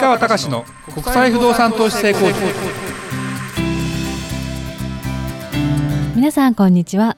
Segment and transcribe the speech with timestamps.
[0.00, 2.38] 川隆の国際不動産投資成功塾。
[6.14, 7.16] 皆さんこんにちは。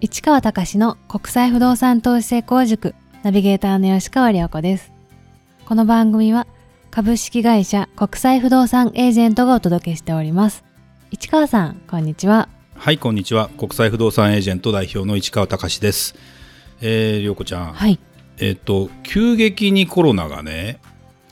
[0.00, 2.96] 市川隆の国際不動産投資成功塾。
[3.22, 4.92] ナビゲーターの吉川良子です。
[5.64, 6.48] この番組は
[6.90, 10.64] 株式会社国際不動産エージェントがお届けしております。
[11.12, 12.48] 市川さんこんにちは。
[12.74, 13.48] はいこんにちは。
[13.58, 16.16] 国際不動産エージェント代表の市川隆です。
[16.80, 17.72] えー、涼子ちゃん。
[17.74, 18.00] はい。
[18.38, 20.80] えっ、と急激にコロナがね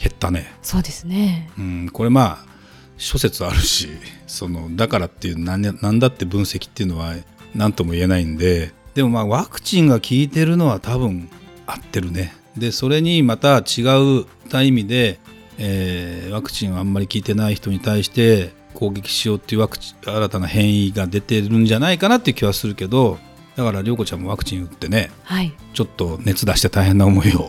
[0.09, 0.53] 減ったね。
[0.63, 1.51] そうですね。
[1.59, 2.57] うんこれまあ
[2.97, 3.89] 諸説あるし
[4.27, 7.15] そのだからっていうなんなんだって分析っていうのは
[7.55, 11.29] 何とも言えないんででもまあワクチンが効いてるのは多分
[11.67, 12.35] 合ってるね。
[12.57, 13.83] でそれにまた違
[14.21, 15.19] うた意味で、
[15.59, 23.19] えーワクチンはあんまり効いてない人に対して攻撃しようっていうワクチン新たな変異が出てるんじゃないかなっていう気はするけど
[23.57, 25.53] だから涼子ちゃんもワクチン打ってねはい。
[25.75, 27.49] ちょっ々熱出して大変な思いを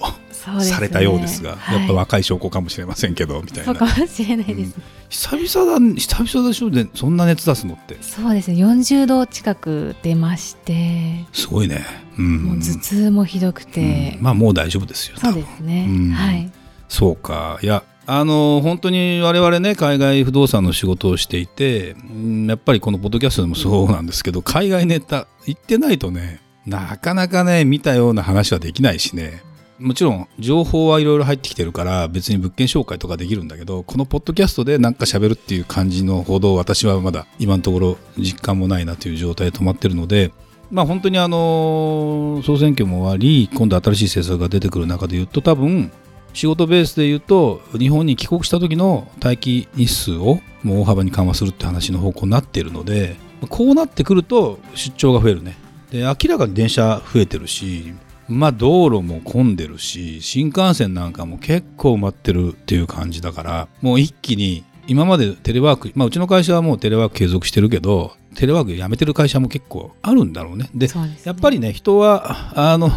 [0.62, 1.80] されたようですが、はい。
[1.80, 3.66] やっぱ若い証拠かもしれませんけどみたいな。
[3.66, 4.76] そうかもしれないです、
[5.10, 7.98] 久々だ久々でしょでそんな熱出すのって。
[8.02, 8.58] そうですね。
[8.58, 11.26] 40度近く出まして。
[11.34, 11.86] すごいね。
[12.18, 12.44] うん。
[12.44, 14.16] もう頭痛もひどくて。
[14.18, 16.12] うん、まあもう大丈夫ですよそうですね、うん。
[16.12, 16.52] はい。
[16.90, 17.60] そうか。
[17.62, 29.44] いやあの本当に我々ね海外不動産の仕事をしていてうんやっぱりこのポッドキャストでもそうなんですけど海外ネタ行ってないとねなかなかね見たような話はできないしね
[29.80, 40.32] もちろん情報はいろいろ入ってきてるから別に物件紹介とかできるんだけどこのポッドキャストでなんか喋るっていう感じのほど私はまだ今のところ実感もないなという状態で止まってるので
[40.72, 45.92] まあ本当にあの総選挙も終わり今度新しい政策が出てくる中で言うと多分
[46.34, 53.16] 仕事ベースで言うと日本に帰国した時の待機日数をもう大幅に緩和するって話の方向になっているので
[53.50, 55.58] こうなってくると出張が増えるね。
[55.92, 57.94] で明らかに電車増えてるし
[58.28, 70.70] まあ道路も混んでるし新幹線なんかも結構埋まってるっていう感じだからもう一気に今までテレワーク、まあ、うちの会社はもうテレワーク継続してるけどテレワークやめてる会社も結構あるんだろうね。
[70.74, 71.20] でですね。
[71.24, 72.92] やっぱりね人はあの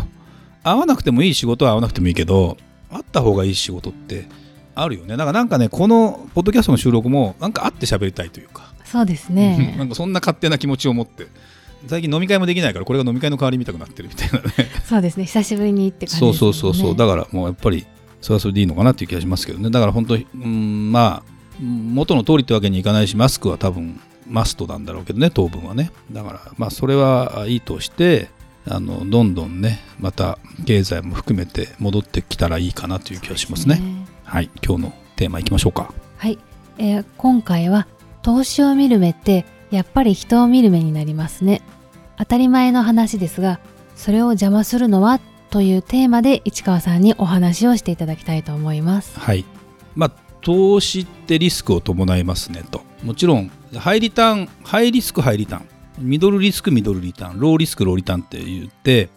[0.62, 2.56] 会わなくてもいい仕事は会わなくてもいいけど
[2.90, 4.28] 会った方がいい仕事って
[4.74, 5.16] あるよね。
[5.16, 11.26] だからなんかねこのポッドキャストの収録もなんか会って喋りたいというか、そうです なねんかそんな勝手な気持ちを持って
[11.86, 14.50] 最近飲み会もできないからこれが飲み会の代わりみたくなってるみたいなね。
[14.84, 15.24] そうですね。
[15.24, 16.96] 久しぶりにって感じそうそうそうそう。
[16.96, 17.86] だからもうやっぱり
[18.20, 19.70] それはそれでいいのかなっていう気がしますけどね。
[19.70, 21.30] だから本当にうんまあ
[21.60, 25.90] 元の通りってわけにいかないしマスクは多分マストなんだろうけどね当分はね。
[26.12, 28.28] だからまあそれはいいとして
[28.68, 33.80] あのどんどんねまた経済も含めて戻ってきたらいいかなという気がしますね。
[34.24, 34.50] はい。
[34.64, 35.92] 今日のテーマいきましょうか。
[36.18, 36.38] はい、
[36.78, 37.86] えー今回は
[38.22, 41.62] 投資を見る目ってやっぱり人を見る目になりますね。
[42.18, 43.60] 当たり前の話ですが
[43.96, 45.20] それを邪魔するのは
[45.50, 49.18] というテーマで市川さんにお話をしていただきたいと思います。
[49.18, 49.44] はい。
[49.94, 52.82] まあ投資ってリスクを伴いますねと。
[53.02, 55.66] もちろんハイリターンハイリスクハイリターン。
[55.98, 57.40] ミドルリスクミドルリターン。
[57.40, 59.10] ローリスクローリターンって言って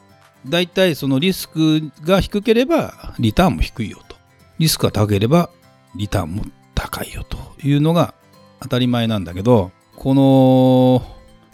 [0.48, 4.16] 大体そのリスクが低ければリターンも低いよと。
[4.60, 5.50] リスクが高ければ
[5.96, 6.44] リターンも
[6.76, 8.14] 高いよというのが
[8.60, 11.06] 当たり前なんだけどこの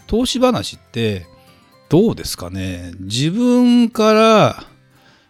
[0.06, 1.26] 投資話って
[1.88, 2.92] どうですかね？
[3.00, 4.64] 自分から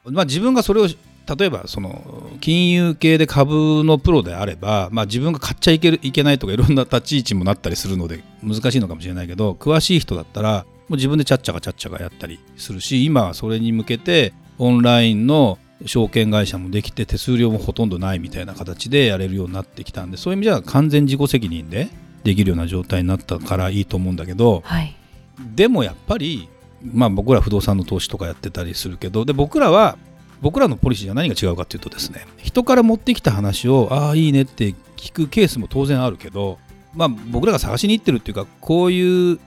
[0.05, 21.91] まあ自分がそれを例えばその金融系で株のプロであれば、まあ、自分が買っちゃいけるいけないとかいろんな立ち位置もなったりするので難しいのかもしれないけど詳しい人だったらもう自分でちゃっちゃかちゃっちゃかやったりするし今はそれに向けてオンラインの証券会社もできて手数料もほとんどないみたいな形でやれるようになってきたんでそういう意味では完全自己責任で
[22.25, 24.97] できるような状態になったからいいと思うんだけどはい。
[25.55, 26.49] でもやっぱり、
[26.83, 29.97] まあ、僕ら不動産の投資とかやってたりするけどで僕らは
[30.43, 36.59] 僕らのポリシーは何が違うかというとですね人から持ってきた話をああいいねって聞くケースも当然あるけど、
[36.95, 39.39] まあ、僕らが探しに行ってるっていうかこういう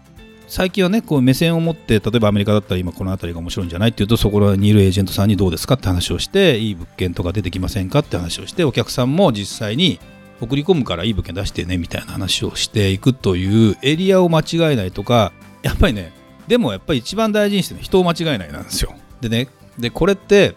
[0.47, 9.99] 最近はねこう目線を持って例えばアメリカだったら今この辺りが面白いんじゃないっていうとそこにいるエージェントさんにどうですかって話をしていい物件とか出てきませんかって話をしてお客さんも実際に
[10.41, 15.32] 送り込むからいい物件出してねみたいな話をしていくというエリアを間違えないとか
[15.62, 16.12] やっぱりね
[16.47, 18.94] でもやっぱり一番大事にしてる人を間違えないなんですよ。
[19.22, 19.47] でね
[19.80, 20.56] でこれって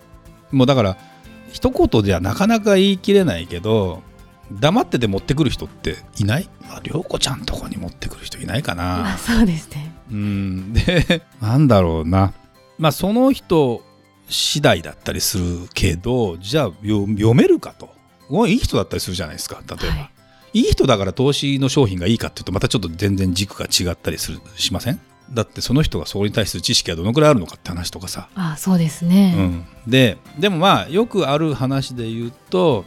[0.50, 0.96] もうだから
[1.52, 4.02] 一言じゃなかなか言い切れないけど
[4.50, 6.48] 黙ってて持ってくる人っていない？
[6.68, 9.14] まあ涼子ちゃんとこに持ってくる人いないかな。
[9.14, 9.92] あそうですね。
[10.10, 10.72] うん。
[10.72, 12.32] でなんだろうな。
[12.78, 13.82] まあその人
[14.28, 17.90] 次第だったりするけどじゃあよ読めるかと
[18.46, 20.10] いい人だったりするじゃないですか例えば、はい。
[20.52, 25.00] い、い人だから投資の商品がいいかっていうとまたちょっと全然軸が違ったりするしません？
[25.30, 32.84] だってその人がそれに対する知識はどのくらいあるのかって話とかさ、あそうですうね、ん、ででもまあよくある話で言うと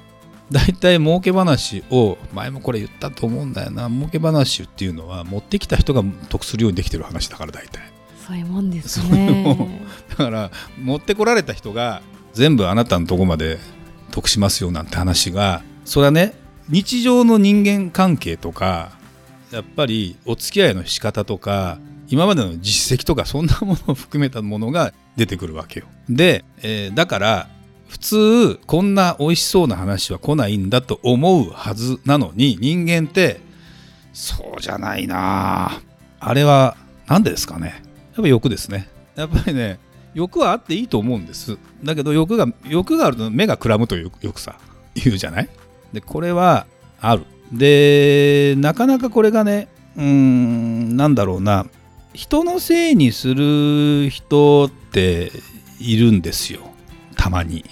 [0.49, 7.81] 大体儲け話を前もこれ言ったと思うんだよな儲け話っていうのは持ってきた人が得するようにできてる話だから大体。
[8.25, 9.83] そういうもんですね。
[10.09, 12.01] だから持ってこられた人が
[12.33, 13.59] 全部あなたのとこまで
[14.09, 16.33] 得しますよなんて話がそれはね
[16.69, 18.91] 日常の人間関係とか
[19.51, 25.85] やっぱりお付き合いの仕方とか今までの実績とかそんなものを含めたものが出てくるわけよ。
[26.09, 27.49] で、えーだから
[27.87, 33.41] 普通こんな美味しそうな話は来ないんだと思うはずなのに人間って
[34.13, 35.81] そうじゃないな。
[36.19, 36.77] あれは
[37.07, 37.81] 何でですかね。
[38.15, 38.87] やっぱ欲ですね。
[39.15, 39.79] やっぱりね
[40.13, 41.57] 欲はあっていいと思うんです。
[41.83, 44.57] だけど欲が欲があると目がくらむというよくさ。
[44.95, 45.49] 言うじゃない？
[45.93, 46.65] でこれは
[46.99, 47.25] ある。
[47.51, 51.65] でなかなかこれがねうんなんだろうな。
[52.13, 55.31] 人のせいにする人って
[55.79, 56.61] いるんですよ。
[57.15, 57.63] たまに。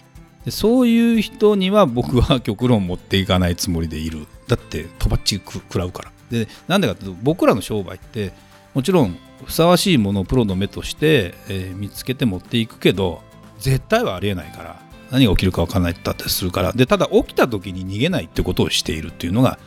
[0.45, 4.27] でそういう人には僕は極論持っていかないつもりでいる。
[4.47, 6.11] だってとばっちりく食らうから。
[6.29, 8.31] でなんでかっていうと僕らの商売って
[8.73, 13.21] もちろんふさわしいものをプロの目として、えー見つけて持っていくけど
[13.59, 14.79] 絶対はありえないから
[15.11, 19.59] 何が起きるか分からないって言ったりするからでただ起きた時に逃げないってことをしているっていうのが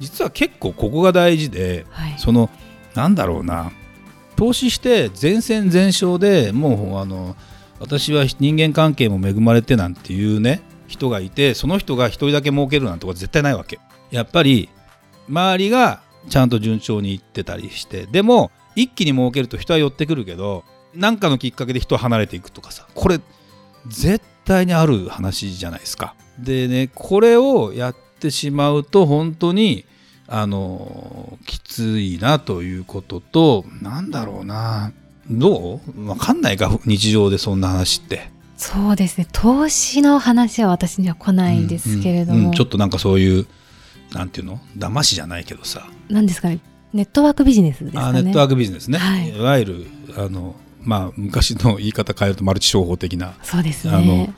[0.00, 2.14] 実は結構ここが大事ではい。
[2.18, 2.50] その
[2.94, 3.70] なんだろうな
[4.36, 7.36] 投資して全戦全勝でもうあの
[7.80, 13.78] 私は人間関係も恵まれてなんていうね人がいてその人が一人だけ儲けるなんてことは絶対ないわけ
[14.10, 14.68] やっぱり
[15.28, 18.50] 周りがちゃんと順調にいってたりしてでも
[18.82, 20.64] 一気に儲けると人は寄ってくるけど
[20.94, 23.20] 何かのきっかけで人は離れていくとかさこれ
[23.86, 26.14] 絶対にある話じゃないですか。
[26.38, 29.84] でねこれをやってしまうと本当に
[30.26, 34.92] あのきついなということとなんだろうな
[35.30, 36.06] どう？
[36.06, 38.30] わかんないか日常でそんな話って。
[38.56, 39.26] そうですね。
[39.32, 43.46] 投資の話は私には来ないですけれども、うんうんちょっとなんかそういう
[44.12, 44.58] なんていうの？
[44.76, 46.58] 騙しじゃないけどさ、何ですかね。
[46.98, 48.18] ネットワークビジネスですかね。
[48.18, 49.86] あネットワークビジネスね、はいい、わゆる
[50.16, 53.94] あのまあ昔の言い方変えるとマルチ商法的なそうですね。
[53.94, 54.34] あの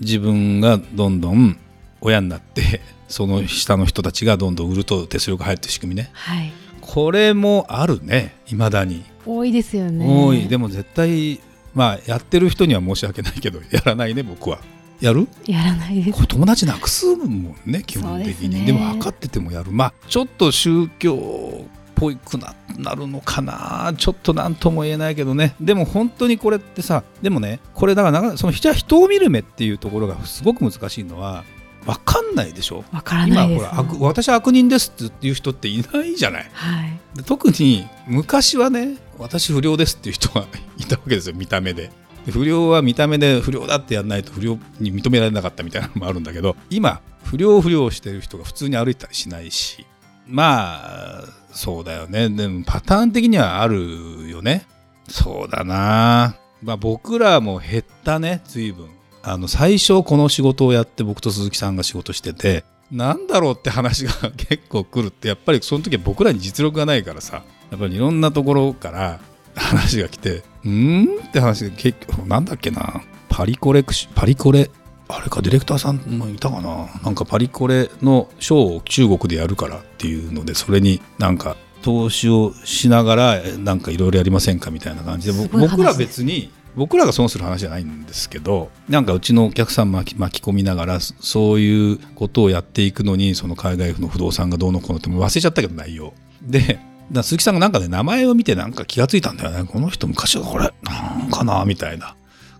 [0.00, 1.58] 自分がどんどん
[2.00, 6.50] 親になってその下の人たちがどんどん売ると手数料が入るって仕組みねはい。
[6.80, 10.06] これもあるねいまだに、多いですよね。
[10.08, 11.38] 多いでも絶対
[11.74, 14.60] まあやってる人には申し訳ないけどやらないね僕は
[14.98, 15.28] やる？
[15.44, 16.12] やらないです。
[16.12, 23.92] これ友達なくすもんね基本的にで,、も測っててもやるまあちょっと宗教っぽくななるのかな。
[23.96, 25.54] ちょっと何とも言えないけどね。
[25.60, 31.44] でも本当にこれってさでもねこれだからその人人を見る目っていうところがすごく難しいのは
[31.84, 32.84] 分かんないでしょ？
[32.92, 36.50] わからないです、今ほら悪私は悪人ですっていう人っていないじゃない。
[36.52, 37.00] はい。
[37.16, 40.46] で特に昔はね私不良ですっていう人が
[40.76, 41.90] いたわけですよ見た目で。
[42.26, 49.86] で不良は見た目で不良だってやらないと不良に認められなかったみたいなのもあるんだけど今不良不良してる人が普通に歩いたりしないし
[50.26, 52.28] まあそうだよね。
[52.28, 54.66] でもパターン的にはあるよね。
[55.08, 56.36] そうだな。
[56.62, 58.88] まあ僕らも減ったね随分。
[59.22, 69.20] あの最初この仕事をやって僕と鈴木さんが仕事しててなんだろうって話が 結構来るってやっぱりその時は僕らに実力がないからさやっぱりいろんなところから
[69.54, 70.70] 話が来て「うー
[71.18, 73.02] ん?」って話が結構なんだっけな。
[73.28, 74.70] パリコレクシパリコレ
[75.08, 76.86] あれかディレクターさんもいたかな？
[77.02, 96.12] なんかパリコレのショーを中国でやるからっていうのでそれになんか投資をしながらえなんかいろいろやりませんかみたいな感じで僕ら別に僕らが損する話じゃないんですけどなんかうちのお客さん巻き巻き込みながらそそういうことをやっていくのにその海外の不動産がどうのこうのってもう忘れちゃったけど内容。
[96.42, 96.78] で
[97.22, 99.64] 鈴木さんがなんかね名前を見てなんか気がついたんだよね。
[99.64, 102.14] この人昔はこれなんかなみたいな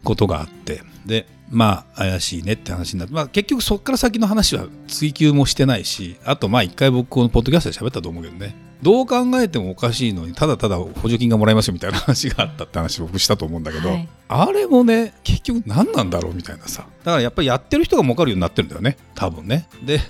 [0.04, 8.68] ことがあってでまあ怪しいねって話になって、まあ、結局そっから先の話は追求もしてないしあとまあ一回僕このポッドキャストで喋ったと思うけどね。
[8.80, 14.08] どう考えてもおかしいのにただただ補助金がもらえますよみたいな話があったって話僕したと思うんだけど、はい。
[14.28, 16.86] あれもね結局何なんだろうみたいなさ。
[17.02, 18.96] だからやっぱりやってる人が儲かるようになってるんだよね。
[19.16, 19.68] 多分ね。
[19.82, 20.00] で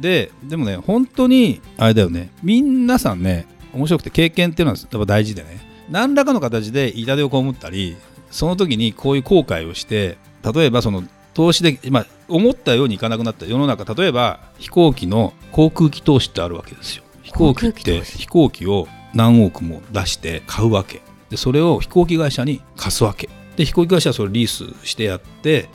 [0.00, 2.30] ででもね本当にあれだよね。
[2.42, 5.60] 皆さんね面白くて経験っていうのはやっぱ大事でね。
[5.90, 7.94] 何らかの形で痛手を被ったり
[8.34, 13.46] その時にこういう後悔をして例えばその投資で、まあ、思ったようにいかなくなった。
[13.46, 17.04] 世の中例えば飛行機の航空機投資ってあるわけですよ。
[17.22, 21.00] 飛行機って飛行機を何億も出して買うわけ。
[21.30, 23.28] でそれを飛行機会社に貸すわけ。
[23.56, 25.68] で飛行機会社はそれリースしてやって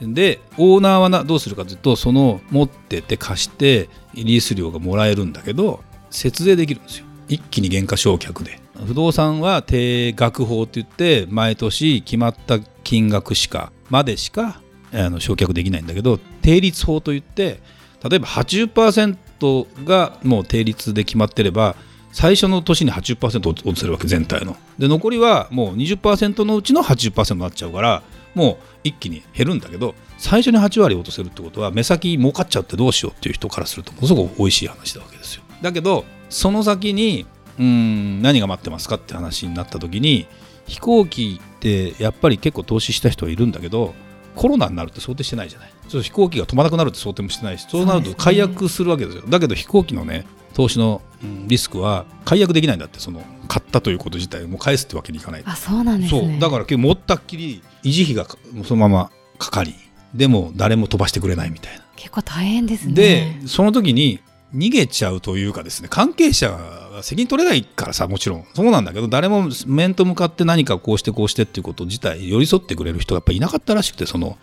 [0.00, 7.06] でオーナーはなどうするかというとその持ってて貸してリース料がもらえるんだけど節税できるんですよ。
[7.28, 14.60] 一気に減価償却で不動産は定額法って言って毎年決まった金額しかまでしか
[14.92, 17.60] あの償却できないんだけど定率法といって
[18.08, 21.76] 例えば80%がもう定率で決まってれば
[22.12, 24.56] 最初の年に80%落とせるわけ全体の。
[24.78, 28.02] で残りはもう20%のうちの80%になっちゃうから
[28.34, 35.42] もう一気に減るんだけど最初に8割落とせるってことは目先儲かっちゃってどうしようっていう人からするとものすごく美味しい話なわけですよ。
[35.60, 37.26] だけどその先に
[37.58, 40.26] うん何が待ってますかって話になった時に
[40.66, 43.94] 飛行機ってやっぱり結構投資した人はいるんだけど
[44.34, 45.70] コロナになるって想定してないじゃない。
[45.88, 49.24] そう飛行機が飛ばなくなるって想定もしてないしそうなると解約するわけですよ。
[49.28, 51.02] だけど飛行機のね投資の
[51.46, 56.20] リスクは解約できないんだってその買ったということ自体も返すってわけにいかないあそうなんですね。
[56.20, 56.40] そう。
[56.40, 58.26] だから結構持ったっきり維持費が
[58.64, 59.74] そのままかかり
[60.14, 61.84] でも誰も飛ばしてくれないみたいな。
[61.96, 62.94] 結構大変ですね。
[62.94, 64.20] でその時に
[64.54, 68.46] 逃げちゃうというかですね関係者が責任取れないからさもちろん。
[68.54, 74.38] そうなんだけど誰も面と向かって何かこうしてこうしてっていうこと自体寄り添ってくれる人がやっぱいなかったらしくてその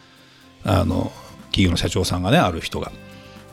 [0.63, 1.12] あの
[1.46, 2.91] 企業の社長さんがねある人が。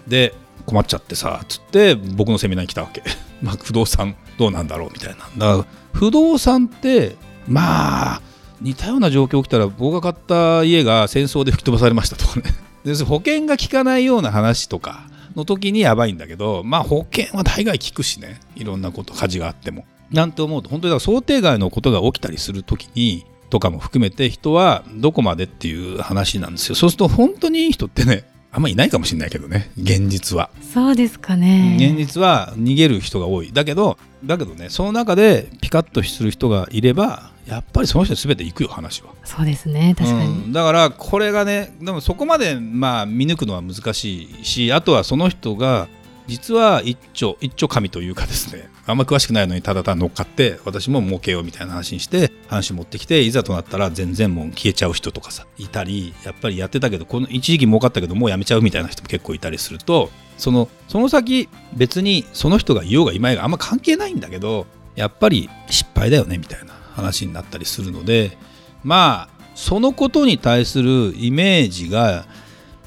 [0.06, 0.34] で
[0.66, 3.02] 困っちゃってさっつって僕のセミナーに来たわけ。
[3.42, 5.28] まあ不動産どうなんだろうみたいな。
[5.36, 8.22] だから不動産ってまあ
[8.60, 12.42] 似たような状況起きたら僕が買った家が戦争で吹き飛ばされましたとかね。
[12.84, 18.40] で保険が効かないような話とかの時にやばいんだけどまあ保険は大概効くしね。
[18.56, 19.84] いろんなこと火事があっても。
[20.10, 26.74] なんて思うと本当にだ想定外のことが起きたりする時にとかも含めて人はどこまでっていう話なんですよ。
[26.74, 29.70] そうすると本当にいい人ってねあんまりいないかもしれないけどね。
[29.76, 30.50] 現実は。
[30.72, 31.76] そうですかね。
[31.78, 33.52] 現実は逃げる人が多い。
[33.52, 39.10] だけどだけどねその中でピカッとする人がいればやっぱりその人全て行くよ話は。
[39.24, 45.88] そうですね確かに、うん、だからこれがねでもそこまでまあ見抜くのは難しいしあとはその人が
[46.28, 64.66] 実は一丁一丁神というかですねあんま詳しくないのにただ単乗っかって私も儲けようみたいな話にして話持ってきていざとなったら全然もう消えちゃう人とかさいたりやっぱりやってたけどこの一時期儲かったけどもうやめちゃうみたいな人も結構いたりするとそのその先別にその人がいようがいまいがあんま関係ないんだけど
[64.96, 68.36] やっぱり失敗だよねみたいな話になったりするので
[68.84, 72.26] まあそのことに対するイメージが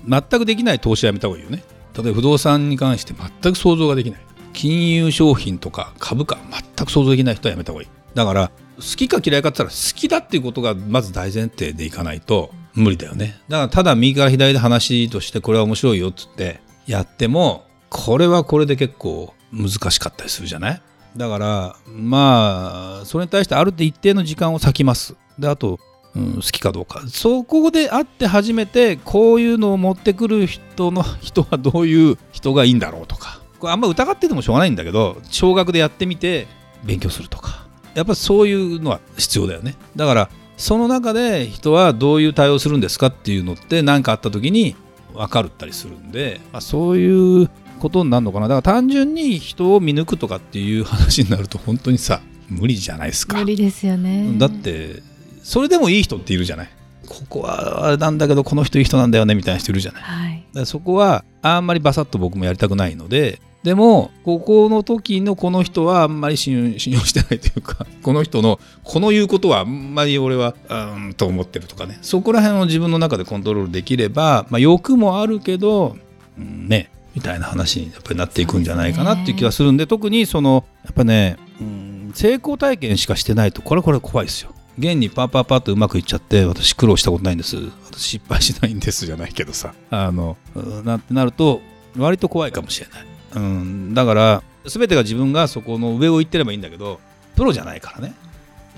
[0.08, 1.64] 全くできない投資はやめた方がいいよね。
[1.96, 4.22] 例えば不動産に関して全く想像ができない。
[4.54, 6.38] 金融商品とか株価
[6.76, 7.90] 全く想像できない人はやめた方がいい。
[8.14, 13.40] だから好きか嫌いかって言ったら好きだっていうことがまず大前提でいかないと無理だよね。
[13.48, 20.82] だからただ右から左で話としてこれは面白いよっつってやってもこれはこれで結構難しかったりするじゃない？
[21.16, 25.16] だからまあそれに対してある程度一定の時間を割きます。
[25.38, 25.80] であと、
[26.16, 27.04] うん、好きかどうか。
[27.08, 33.42] そこであって初めてこういうのを持ってくる人の 人はどういう人がいいんだろうとか。
[33.60, 36.48] これあんま疑っててもしょうがないんだけど少額でやってみて
[36.84, 37.66] 勉強するとか。
[37.94, 39.76] やっぱそういうのは必要だよね。
[39.96, 44.76] だからその中で人はどういう対応するんですかっていうのって何かあった時に
[45.14, 47.50] 分かるったりするんで、まあ、そういう
[47.80, 48.48] ことになるのかな。
[48.48, 53.38] だから単純に人を見抜くとかっていう話になると本当にさ無理じゃないですか。
[53.38, 54.34] 無理ですよね。
[54.38, 55.02] だって
[55.44, 56.70] それでもいい人っているじゃない？
[57.08, 72.00] ここはあれなんだけどこの人いい人なんだよねみたいな人いるじゃない、はい、だからそこはあんまりバサッと僕もやりたくないのででもここの時のこの人はあんまり信用信用してないというかこの人のこの言うことはあんまり俺はうんと思ってるとかね。
[72.02, 75.98] そこら辺を自分の中でコントロールできれば、まあ、欲もあるけど、
[76.40, 84.56] うん、ねみたいな話にやっぱりなっていくんじゃないかなっていう気がするんで特にそのやっぱね、うん、成功体験しかしてないとこれこれ怖いですよ。
[84.78, 87.58] 現にパーパーパーとうまくいっちゃって私苦労したことないんです。
[87.92, 89.74] 私失敗しないんですじゃないけどさ。
[89.90, 90.38] あの
[90.84, 91.62] なってなると
[91.98, 93.06] 割と怖いかもしれない。
[93.36, 97.00] うん、だから全てが自分がそこの上を行ってればいいんだけど
[97.36, 98.14] プロじゃないからね。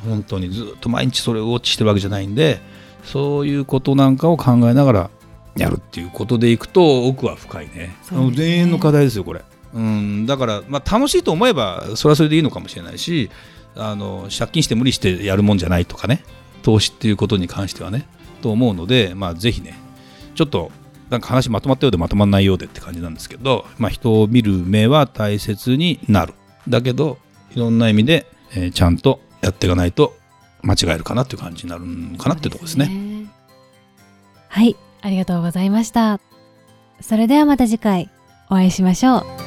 [0.04, 2.60] 本当にずっと毎日それをウォッチしてるわけじゃないんで
[3.06, 5.10] そういうことなんかを考えながら
[5.56, 7.96] やるっていうことでいくと奥は深いね。
[8.42, 8.46] ね。
[8.46, 9.42] 永遠の課題ですよこれ、
[9.74, 13.30] うん、だから、まあ、楽しいと思えばそれはそれでいいのかもしれないし
[13.76, 16.24] あの借金して無理してやるもんじゃないとかね
[16.62, 18.08] 投資っていうことに関してはね
[18.42, 19.78] と思うので、まあ、ぜひね
[20.36, 20.72] ちょっと
[21.10, 26.34] なんか話まとまったようでまとまらないようでって感じなんですけど、まあ、人を見る目は大切になる。
[26.68, 27.18] だけど
[27.56, 28.26] いろんな意味で、
[28.56, 30.16] えーちゃんとやっていかないと
[30.62, 32.88] 間違えるかなっていう感じになるのかなっていうとこですね。
[32.88, 33.28] ね。
[34.48, 36.20] はいありがとうございました。
[37.02, 38.10] それではまた次回
[38.50, 39.43] お会いしましょう。